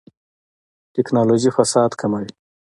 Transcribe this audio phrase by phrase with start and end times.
[0.93, 2.29] ټکنالوژي فساد کموي